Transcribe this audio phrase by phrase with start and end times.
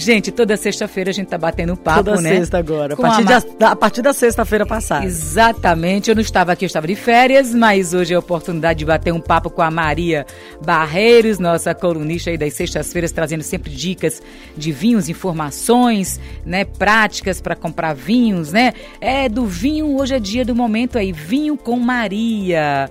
[0.00, 2.36] Gente, toda sexta-feira a gente tá batendo papo, toda né?
[2.36, 2.94] sexta agora.
[2.94, 5.04] A partir, a, de, a partir da sexta-feira passada.
[5.04, 6.08] Exatamente.
[6.08, 9.12] Eu não estava aqui, eu estava de férias, mas hoje é a oportunidade de bater
[9.12, 10.24] um papo com a Maria
[10.64, 14.22] Barreiros, nossa colunista aí das sextas-feiras, trazendo sempre dicas
[14.56, 16.64] de vinhos, informações, né?
[16.64, 18.72] Práticas para comprar vinhos, né?
[19.02, 22.88] É do vinho, hoje é dia do momento aí, vinho com Maria.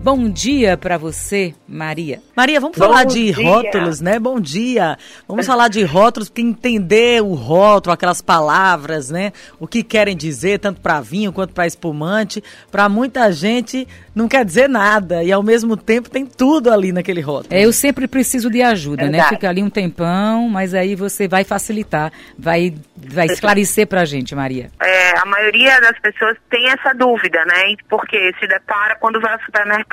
[0.00, 2.20] Bom dia para você, Maria.
[2.34, 3.44] Maria, vamos Bom falar de dia.
[3.44, 4.18] rótulos, né?
[4.18, 4.96] Bom dia.
[5.26, 9.32] Vamos falar de rótulos, porque entender o rótulo, aquelas palavras, né?
[9.58, 14.44] O que querem dizer, tanto para vinho quanto para espumante, para muita gente não quer
[14.44, 17.54] dizer nada e ao mesmo tempo tem tudo ali naquele rótulo.
[17.54, 19.22] É, eu sempre preciso de ajuda, né?
[19.24, 24.34] Fica ali um tempão, mas aí você vai facilitar, vai, vai esclarecer para a gente,
[24.34, 24.70] Maria.
[24.80, 27.74] É, a maioria das pessoas tem essa dúvida, né?
[27.88, 29.87] Porque se depara quando vai ao supermercado,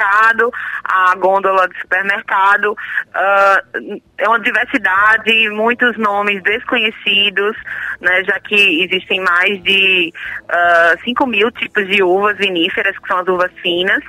[0.83, 7.55] a gôndola do supermercado, uh, é uma diversidade, muitos nomes desconhecidos,
[8.01, 8.23] né?
[8.23, 10.13] Já que existem mais de
[10.43, 14.03] uh, 5 mil tipos de uvas viníferas, que são as uvas finas,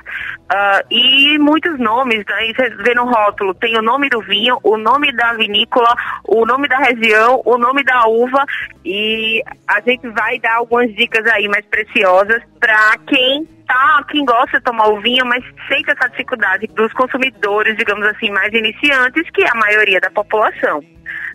[0.47, 4.77] Uh, e muitos nomes, aí você vê no rótulo, tem o nome do vinho, o
[4.77, 5.93] nome da vinícola,
[6.23, 8.45] o nome da região, o nome da uva
[8.85, 13.45] e a gente vai dar algumas dicas aí mais preciosas para quem
[14.07, 18.53] quem gosta de tomar o vinho, mas sente essa dificuldade dos consumidores, digamos assim, mais
[18.53, 20.81] iniciantes, que é a maioria da população.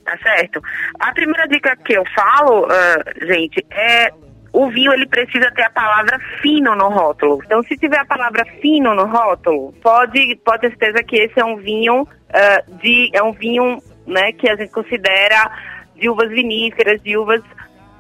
[0.05, 0.61] Tá certo?
[0.99, 4.11] A primeira dica que eu falo, uh, gente, é
[4.53, 7.41] o vinho ele precisa ter a palavra fino no rótulo.
[7.45, 11.45] Então, se tiver a palavra fino no rótulo, pode, pode ter certeza que esse é
[11.45, 15.51] um vinho uh, de é um vinho, né, que a gente considera
[15.97, 17.41] de uvas viníferas, de uvas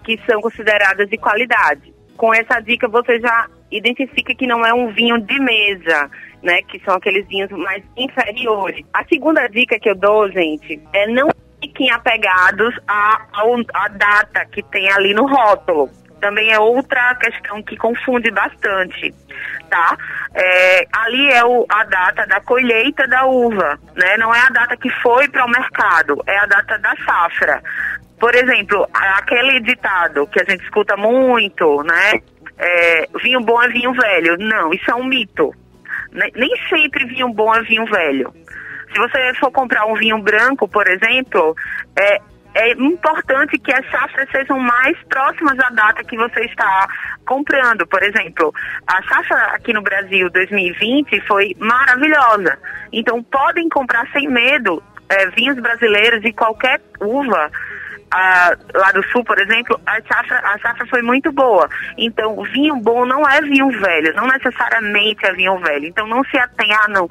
[0.05, 1.95] que são consideradas de qualidade.
[2.23, 6.09] Com essa dica você já identifica que não é um vinho de mesa,
[6.41, 8.87] né, que são aqueles vinhos mais inferiores.
[8.95, 13.42] A segunda dica que eu dou, gente, é não fiquem apegados à, à,
[13.75, 15.91] à data que tem ali no rótulo
[16.23, 19.12] também é outra questão que confunde bastante,
[19.69, 19.98] tá?
[20.33, 24.17] É, ali é o, a data da colheita da uva, né?
[24.19, 27.61] Não é a data que foi para o mercado, é a data da safra.
[28.22, 32.22] Por exemplo, aquele ditado que a gente escuta muito, né?
[32.56, 34.36] É, vinho bom é vinho velho.
[34.38, 35.52] Não, isso é um mito.
[36.12, 38.33] Nem sempre vinho bom é vinho velho.
[38.92, 41.56] Se você for comprar um vinho branco, por exemplo,
[41.98, 42.20] é,
[42.55, 46.89] é importante que as safras sejam mais próximas à data que você está
[47.27, 47.84] comprando.
[47.89, 48.54] Por exemplo,
[48.86, 52.56] a safra aqui no Brasil 2020 foi maravilhosa.
[52.92, 57.50] Então podem comprar sem medo é, vinhos brasileiros de qualquer uva.
[58.14, 61.68] Ah, lá do sul, por exemplo, a safra, a safra foi muito boa.
[61.96, 65.86] Então, vinho bom não é vinho velho, não necessariamente é vinho velho.
[65.86, 67.08] Então, não se atenha, ah, não,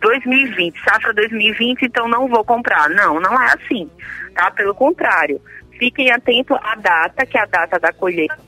[0.00, 2.88] 2020, safra 2020, então não vou comprar.
[2.90, 3.88] Não, não é assim
[4.32, 4.50] tá?
[4.50, 5.40] Pelo contrário,
[5.78, 8.38] fiquem atentos à data, que é a data da colheita,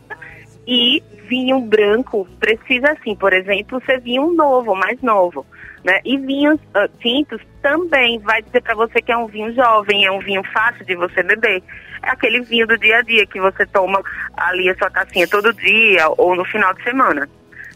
[0.67, 5.47] e vinho branco precisa assim, por exemplo, ser vinho novo, mais novo,
[5.85, 6.01] né?
[6.05, 10.11] E vinhos uh, tintos também vai dizer para você que é um vinho jovem, é
[10.11, 11.63] um vinho fácil de você beber.
[12.03, 14.03] É aquele vinho do dia a dia que você toma
[14.37, 17.29] ali a sua tacinha todo dia ou no final de semana.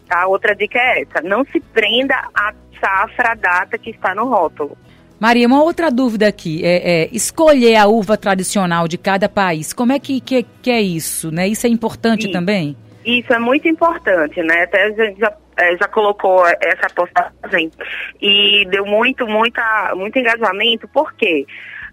[0.09, 0.27] Tá?
[0.27, 4.77] Outra dica é essa, não se prenda à safra, à data que está no rótulo.
[5.21, 6.65] Maria, uma outra dúvida aqui.
[6.65, 10.81] É, é, escolher a uva tradicional de cada país, como é que, que, que é
[10.81, 11.31] isso?
[11.31, 11.49] Né?
[11.49, 12.33] Isso é importante Sim.
[12.33, 12.77] também?
[13.05, 14.65] Isso é muito importante, né?
[14.65, 17.71] Até a gente já, é, já colocou essa postagem
[18.21, 21.45] e deu muito, muita, muito engajamento, porque,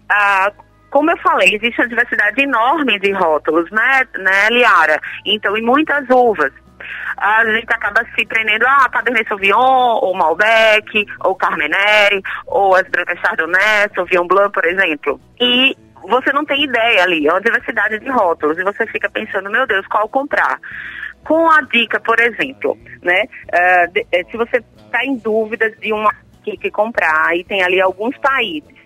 [0.08, 0.52] ah,
[0.90, 5.00] como eu falei, existe uma diversidade enorme de rótulos, né, né, Liara?
[5.24, 6.52] Então, em muitas uvas
[7.16, 12.86] a gente acaba se prendendo a ah, Cabernet Sauvignon, ou Malbec, ou Carmenere, ou as
[12.88, 15.20] brancas Chardonnay, Sauvignon Blanc, por exemplo.
[15.40, 15.74] E
[16.08, 19.66] você não tem ideia ali, é uma diversidade de rótulos, e você fica pensando, meu
[19.66, 20.60] Deus, qual comprar?
[21.26, 25.92] Com a dica, por exemplo, né, uh, de, eh, se você está em dúvida de
[25.92, 26.14] uma
[26.44, 28.76] que, que comprar, e tem ali alguns países,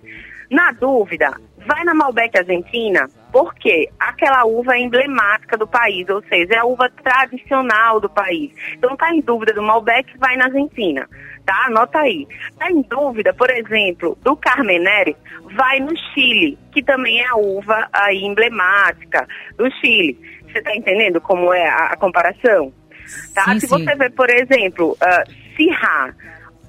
[0.50, 1.34] na dúvida,
[1.66, 6.64] vai na Malbec Argentina, porque aquela uva é emblemática do país, ou seja, é a
[6.64, 8.52] uva tradicional do país.
[8.72, 11.06] Então tá em dúvida do Malbec, vai na Argentina,
[11.44, 11.66] tá?
[11.66, 12.26] Anota aí.
[12.58, 15.16] Tá em dúvida, por exemplo, do Carmenere,
[15.56, 19.26] vai no Chile, que também é a uva aí emblemática
[19.56, 20.18] do Chile.
[20.46, 22.72] Você tá entendendo como é a, a comparação?
[23.34, 23.44] Tá?
[23.52, 23.84] Sim, Se sim.
[23.84, 25.40] você vê, por exemplo, uh,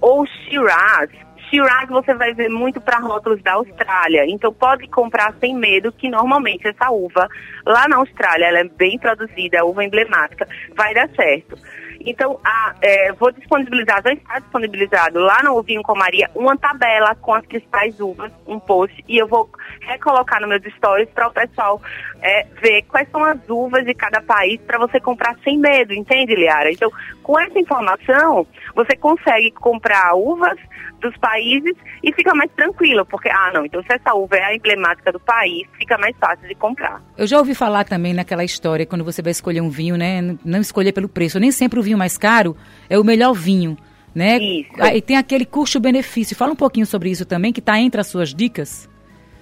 [0.02, 1.10] ou Shiraz,
[1.52, 6.10] Shiraz você vai ver muito para rótulos da Austrália, então pode comprar sem medo que
[6.10, 7.28] normalmente essa uva
[7.66, 11.58] lá na Austrália ela é bem produzida, é uva emblemática, vai dar certo.
[12.06, 17.16] Então, a, é, vou disponibilizar, já está disponibilizado lá no Vinho com Maria, uma tabela
[17.16, 19.50] com as principais uvas, um post, e eu vou
[19.82, 21.82] recolocar no meus stories para o pessoal
[22.22, 26.36] é, ver quais são as uvas de cada país para você comprar sem medo, entende,
[26.36, 26.72] Liara?
[26.72, 26.92] Então,
[27.24, 28.46] com essa informação,
[28.76, 30.58] você consegue comprar uvas
[31.02, 34.56] dos países e fica mais tranquilo, porque, ah, não, então se essa uva é a
[34.56, 37.02] emblemática do país, fica mais fácil de comprar.
[37.18, 40.62] Eu já ouvi falar também naquela história, quando você vai escolher um vinho, né, não
[40.62, 42.56] escolher pelo preço, nem sempre o vinho mais caro
[42.90, 43.78] é o melhor vinho,
[44.14, 44.38] né?
[44.38, 44.72] Isso.
[44.80, 46.36] Aí tem aquele custo-benefício.
[46.36, 48.90] Fala um pouquinho sobre isso também, que está entre as suas dicas.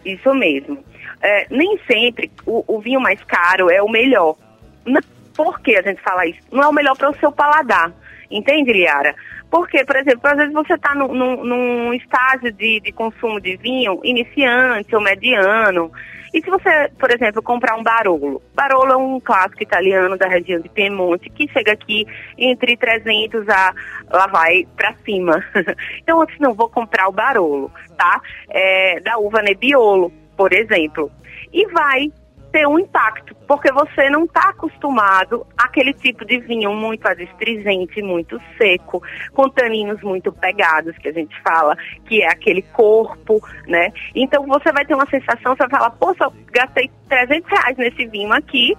[0.05, 0.77] Isso mesmo.
[1.21, 4.35] É, nem sempre o, o, vinho mais caro é o melhor.
[5.35, 6.39] Por que a gente fala isso?
[6.51, 7.91] Não é o melhor para o seu paladar.
[8.31, 9.15] Entende, Liara?
[9.49, 13.57] Porque, por exemplo, às vezes você está num, num, num, estágio de, de consumo de
[13.57, 15.91] vinho iniciante ou mediano.
[16.33, 18.41] E se você, por exemplo, comprar um Barolo?
[18.53, 22.05] Barolo é um clássico italiano da região de Piemonte que chega aqui
[22.37, 23.73] entre 300 a
[24.11, 25.43] lá vai para cima.
[26.01, 28.21] então, assim, não vou comprar o Barolo, tá?
[28.49, 31.11] É, da uva Nebbiolo, por exemplo.
[31.51, 32.11] E vai
[32.51, 38.39] ter um impacto, porque você não está acostumado àquele tipo de vinho muito adstringente, muito
[38.57, 39.01] seco,
[39.33, 41.75] com taninos muito pegados, que a gente fala,
[42.05, 43.91] que é aquele corpo, né?
[44.15, 48.33] Então você vai ter uma sensação, você vai falar, poxa, gastei 300 reais nesse vinho
[48.33, 48.75] aqui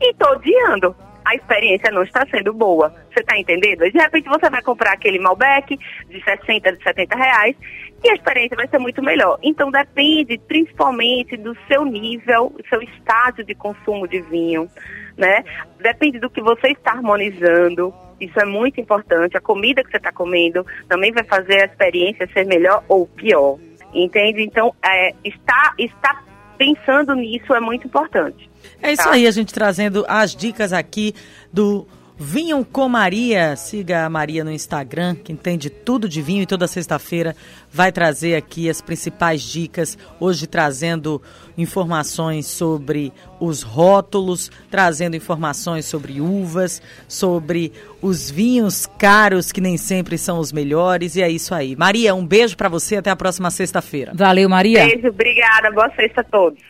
[0.00, 0.94] e estou odiando
[1.32, 2.94] a experiência não está sendo boa.
[3.10, 3.90] Você está entendendo?
[3.90, 7.56] De repente você vai comprar aquele Malbec de 60, de 70 reais
[8.04, 9.38] e a experiência vai ser muito melhor.
[9.42, 14.68] Então depende principalmente do seu nível, do seu estágio de consumo de vinho,
[15.16, 15.42] né?
[15.80, 17.94] Depende do que você está harmonizando.
[18.20, 19.36] Isso é muito importante.
[19.36, 23.58] A comida que você está comendo também vai fazer a experiência ser melhor ou pior.
[23.92, 24.42] Entende?
[24.42, 26.22] Então, é, está, está
[26.56, 28.51] pensando nisso é muito importante.
[28.80, 29.12] É isso tá?
[29.12, 31.14] aí, a gente trazendo as dicas aqui
[31.52, 31.86] do
[32.24, 33.56] Vinho com Maria.
[33.56, 37.34] Siga a Maria no Instagram, que entende tudo de vinho e toda sexta-feira
[37.68, 39.98] vai trazer aqui as principais dicas.
[40.20, 41.20] Hoje trazendo
[41.58, 50.16] informações sobre os rótulos, trazendo informações sobre uvas, sobre os vinhos caros que nem sempre
[50.16, 51.16] são os melhores.
[51.16, 51.74] E é isso aí.
[51.74, 52.98] Maria, um beijo para você.
[52.98, 54.12] Até a próxima sexta-feira.
[54.14, 54.86] Valeu, Maria.
[54.86, 55.72] Beijo, obrigada.
[55.72, 56.62] Boa sexta a todos.